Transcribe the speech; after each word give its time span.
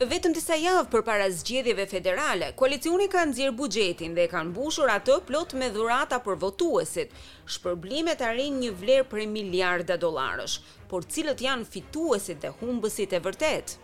Vetëm 0.00 0.34
disa 0.36 0.52
javë 0.60 0.80
për 0.92 1.02
para 1.06 1.26
zgjedhjeve 1.42 1.84
federale, 1.88 2.50
koalicioni 2.60 3.06
ka 3.14 3.22
nëzirë 3.30 3.52
bugjetin 3.60 4.16
dhe 4.18 4.26
kanë 4.32 4.52
bushur 4.58 4.92
atë 4.94 5.14
plot 5.30 5.54
me 5.60 5.70
dhurata 5.76 6.18
për 6.26 6.36
votuesit. 6.42 7.14
Shpërblimet 7.54 8.20
arin 8.28 8.58
një 8.64 8.74
vlerë 8.82 9.06
për 9.14 9.24
miliarda 9.38 9.96
dolarësh, 10.04 10.58
por 10.92 11.08
cilët 11.16 11.40
janë 11.46 11.64
fituesit 11.78 12.44
dhe 12.44 12.52
humbësit 12.60 13.16
e 13.16 13.22
vërtetë. 13.28 13.78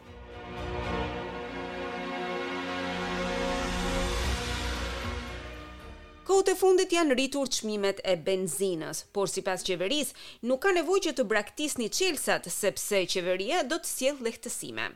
kohët 6.43 6.57
e 6.57 6.59
fundit 6.59 6.91
janë 6.91 7.15
rritur 7.15 7.47
qmimet 7.55 8.01
e 8.09 8.17
benzinës, 8.19 9.05
por 9.15 9.29
si 9.31 9.45
pas 9.47 9.63
qeveris, 9.63 10.09
nuk 10.43 10.65
ka 10.65 10.73
nevoj 10.75 10.99
që 11.05 11.11
të 11.14 11.25
braktis 11.31 11.77
një 11.79 11.87
qelsat, 11.95 12.49
sepse 12.50 13.03
qeveria 13.13 13.61
do 13.69 13.77
të 13.79 13.87
sjell 13.91 14.19
lehtësime. 14.27 14.89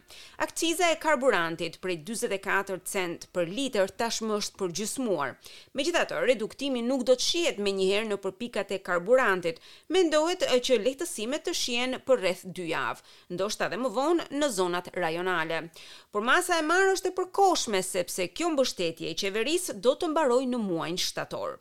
Akciza 0.43 0.89
e 0.91 0.97
karburantit 0.99 1.79
prej 1.85 2.01
24 2.09 2.81
cent 2.95 3.29
për 3.35 3.47
liter 3.55 3.93
tashmë 4.01 4.41
është 4.41 4.61
përgjysmuar. 4.63 5.37
Megjithatë, 5.37 5.71
Me 5.77 5.83
gjitha 5.85 6.03
të, 6.09 6.21
reduktimi 6.33 6.81
nuk 6.83 7.05
do 7.07 7.15
të 7.15 7.27
shiet 7.29 7.59
me 7.63 7.71
njëherë 7.77 8.09
në 8.09 8.17
përpikat 8.27 8.71
e 8.75 8.79
karburantit, 8.87 9.59
me 9.93 10.03
ndohet 10.09 10.43
që 10.67 10.81
lehtësime 10.83 11.39
të 11.45 11.53
shien 11.55 11.99
për 12.07 12.23
rreth 12.25 12.43
2 12.57 12.67
javë, 12.71 13.05
ndoshta 13.37 13.69
dhe 13.71 13.79
më 13.85 13.93
vonë 13.99 14.27
në 14.41 14.51
zonat 14.57 14.91
rajonale. 14.99 15.61
Por 16.11 16.25
masa 16.27 16.59
e 16.59 16.67
marë 16.71 16.95
është 16.97 17.13
e 17.13 17.17
përkoshme, 17.21 17.85
sepse 17.91 18.27
kjo 18.35 18.51
mbështetje 18.55 19.13
e 19.13 19.15
qeveris 19.21 19.71
do 19.85 19.95
të 20.01 20.11
mbarojë 20.15 20.51
në 20.55 20.63
muajin 20.67 21.01
shtator 21.07 21.36
faktor. 21.37 21.59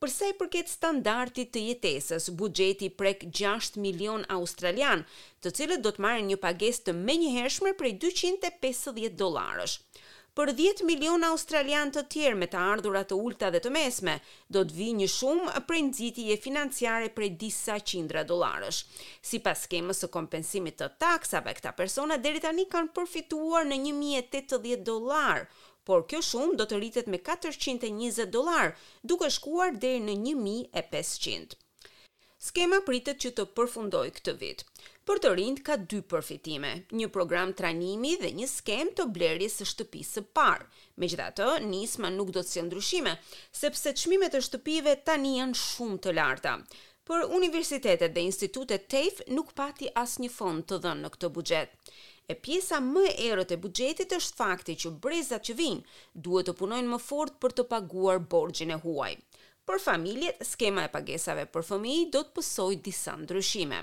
Përsa 0.00 0.28
i 0.30 0.34
përket 0.38 0.68
standardit 0.70 1.48
të 1.50 1.64
jetesës, 1.72 2.28
buxheti 2.38 2.86
prek 2.94 3.24
6 3.34 3.76
milion 3.82 4.22
australian, 4.30 5.02
të 5.42 5.50
cilët 5.58 5.82
do 5.82 5.90
të 5.96 6.00
marrin 6.04 6.28
një 6.30 6.36
pagesë 6.38 6.84
të 6.86 6.94
menjëhershme 7.00 7.72
prej 7.80 7.96
250 8.04 9.16
dollarësh. 9.18 9.74
Për 10.38 10.52
10 10.54 10.84
milion 10.86 11.24
australian 11.26 11.90
të 11.90 12.04
tjerë 12.14 12.36
me 12.38 12.46
të 12.46 12.60
ardhurat 12.62 13.08
të 13.10 13.16
ulta 13.18 13.48
dhe 13.50 13.58
të 13.64 13.72
mesme, 13.74 14.14
do 14.54 14.62
të 14.62 14.72
vi 14.78 14.92
një 15.00 15.08
shumë 15.16 15.64
prej 15.66 16.28
e 16.30 16.36
financiare 16.44 17.08
prej 17.16 17.30
disa 17.40 17.80
qindra 17.82 18.22
dolarësh. 18.22 18.78
Si 19.20 19.40
pas 19.42 19.58
skemës 19.66 19.98
së 20.04 20.12
kompensimit 20.14 20.78
të 20.78 20.92
taksave, 21.02 21.56
këta 21.58 21.74
persona 21.80 22.20
deri 22.22 22.38
tani 22.46 22.68
kanë 22.70 22.94
përfituar 22.94 23.66
në 23.66 23.80
1080 23.82 24.86
dolarë, 24.92 25.48
por 25.88 26.04
kjo 26.10 26.18
shumë 26.24 26.58
do 26.60 26.66
të 26.68 26.76
rritet 26.82 27.06
me 27.08 27.16
420 27.24 28.28
dolar, 28.34 28.74
duke 29.08 29.30
shkuar 29.32 29.70
deri 29.84 30.02
në 30.04 30.18
1500. 30.36 31.56
Skema 32.48 32.82
pritet 32.86 33.18
që 33.24 33.30
të 33.38 33.46
përfundoj 33.56 34.04
këtë 34.18 34.34
vit. 34.42 34.62
Për 35.08 35.20
të 35.24 35.30
rind 35.38 35.62
ka 35.64 35.78
dy 35.90 36.02
përfitime, 36.12 36.72
një 36.92 37.08
program 37.14 37.54
trajnimi 37.56 38.12
dhe 38.20 38.28
një 38.36 38.50
skem 38.52 38.92
të 38.98 39.08
blerjes 39.16 39.56
së 39.62 39.66
shtëpisë 39.72 40.12
së 40.18 40.24
parë. 40.36 40.68
Megjithatë, 41.00 41.48
nisma 41.72 42.12
nuk 42.12 42.30
do 42.36 42.44
të 42.44 42.52
sjellë 42.52 42.68
ndryshime, 42.68 43.16
sepse 43.62 43.94
çmimet 44.02 44.36
e 44.36 44.44
shtëpive 44.44 44.94
tani 45.08 45.38
janë 45.40 45.56
shumë 45.64 45.98
të 46.04 46.12
larta. 46.20 46.52
Por 47.08 47.24
universitetet 47.32 48.12
dhe 48.14 48.26
institutet 48.28 48.84
TAFE 48.92 49.30
nuk 49.32 49.54
pati 49.56 49.88
asnjë 49.96 50.28
fond 50.36 50.68
të 50.68 50.82
dhënë 50.84 51.06
në 51.06 51.12
këtë 51.16 51.32
buxhet 51.38 51.74
e 52.32 52.34
pjesa 52.44 52.78
më 52.94 53.02
e 53.10 53.12
errët 53.28 53.54
e 53.54 53.56
buxhetit 53.62 54.12
është 54.16 54.36
fakti 54.40 54.74
që 54.82 54.92
brezat 55.06 55.46
që 55.48 55.56
vijnë 55.62 56.24
duhet 56.26 56.50
të 56.50 56.56
punojnë 56.60 56.92
më 56.94 57.02
fort 57.08 57.40
për 57.46 57.56
të 57.60 57.68
paguar 57.72 58.22
borxhin 58.34 58.76
e 58.76 58.80
huaj. 58.84 59.14
Për 59.68 59.82
familjet, 59.84 60.38
skema 60.48 60.86
e 60.86 60.88
pagesave 60.88 61.42
për 61.52 61.64
fëmijë 61.68 62.04
do 62.14 62.22
të 62.24 62.30
pësoj 62.38 62.76
disa 62.86 63.12
ndryshime. 63.20 63.82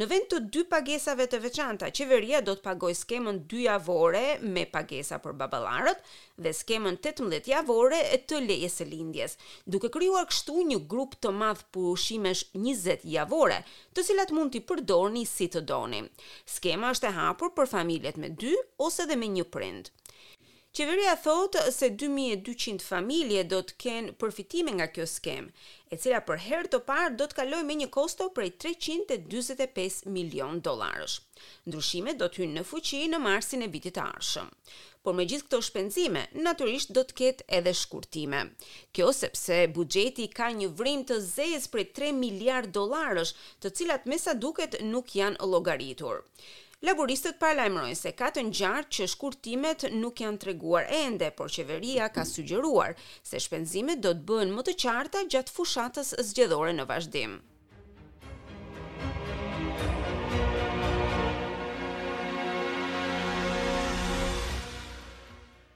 Në 0.00 0.06
vend 0.08 0.28
të 0.32 0.38
dy 0.54 0.62
pagesave 0.70 1.26
të 1.28 1.40
veçanta, 1.42 1.90
qeveria 1.98 2.40
do 2.46 2.54
të 2.56 2.64
pagoj 2.70 2.94
skemën 3.02 3.42
2 3.50 3.60
javore 3.66 4.22
me 4.54 4.62
pagesa 4.76 5.18
për 5.26 5.36
babalarët 5.42 6.00
dhe 6.46 6.54
skemën 6.62 6.96
18 7.10 7.50
javore 7.52 7.98
e 8.16 8.22
të 8.24 8.40
lejes 8.46 8.78
së 8.80 8.88
lindjes, 8.94 9.36
duke 9.76 9.92
krijuar 9.98 10.24
kështu 10.32 10.56
një 10.70 10.80
grup 10.94 11.18
të 11.20 11.34
madh 11.42 11.66
pushimesh 11.76 12.46
20 12.56 13.04
javore, 13.18 13.60
të 13.92 14.06
cilat 14.08 14.32
mund 14.38 14.56
t'i 14.56 14.64
përdorni 14.72 15.26
si 15.34 15.50
të 15.52 15.66
doni. 15.74 16.00
Skema 16.56 16.96
është 16.96 17.12
e 17.12 17.14
hapur 17.20 17.52
për 17.60 17.74
familjet 17.76 18.16
me 18.24 18.32
2 18.46 18.54
ose 18.88 19.04
dhe 19.12 19.20
me 19.24 19.28
një 19.36 19.46
prind. 19.58 19.92
Qeveria 20.76 21.14
thot 21.16 21.56
se 21.72 21.88
2200 21.96 22.84
familje 22.84 23.42
do 23.48 23.62
të 23.64 23.74
kenë 23.80 24.12
përfitime 24.20 24.74
nga 24.76 24.86
kjo 24.92 25.06
skem, 25.08 25.46
e 25.88 25.96
cila 26.02 26.18
për 26.28 26.42
herë 26.46 26.70
të 26.74 26.80
parë 26.90 27.14
do 27.16 27.24
të 27.30 27.38
kalojë 27.38 27.64
me 27.68 27.76
një 27.80 27.86
kosto 27.96 28.26
prej 28.38 28.50
345 28.64 29.96
milion 30.16 30.60
dollarësh. 30.66 31.14
Ndryshimet 31.70 32.18
do 32.20 32.28
të 32.28 32.42
hynë 32.42 32.56
në 32.58 32.66
fuqi 32.72 33.00
në 33.14 33.22
marsin 33.28 33.64
e 33.64 33.70
vitit 33.78 33.96
të 33.96 34.04
ardhshëm. 34.04 34.52
Por 35.06 35.16
me 35.16 35.24
gjithë 35.32 35.46
këto 35.48 35.62
shpenzime, 35.70 36.26
natyrisht 36.48 36.92
do 36.98 37.06
të 37.08 37.18
ketë 37.22 37.48
edhe 37.60 37.72
shkurtime. 37.80 38.42
Kjo 38.92 39.08
sepse 39.22 39.62
buxheti 39.78 40.28
ka 40.36 40.50
një 40.60 40.68
vrim 40.82 41.06
të 41.08 41.22
zezë 41.30 41.72
prej 41.72 41.88
3 42.02 42.12
miliard 42.20 42.68
dollarësh, 42.80 43.32
të 43.64 43.72
cilat 43.80 44.04
mesa 44.12 44.36
duket 44.44 44.82
nuk 44.92 45.16
janë 45.22 45.52
llogaritur. 45.54 46.20
Laboristët 46.84 47.36
paralajmërojnë 47.42 47.94
se 48.00 48.10
ka 48.18 48.26
të 48.38 48.42
ngjarë 48.48 48.90
që 48.96 49.06
shkurtimet 49.12 49.84
nuk 50.02 50.20
janë 50.24 50.42
treguar 50.42 50.90
ende, 50.98 51.30
por 51.40 51.54
Qeveria 51.56 52.10
ka 52.18 52.26
sugjeruar 52.34 52.92
se 53.32 53.42
shpenzimet 53.48 54.04
do 54.08 54.16
të 54.20 54.26
bëhen 54.32 54.56
më 54.60 54.66
të 54.70 54.76
qarta 54.86 55.24
gjatë 55.36 55.58
fushatës 55.60 56.12
zgjedhore 56.32 56.80
në 56.80 56.90
vazhdim. 56.94 57.40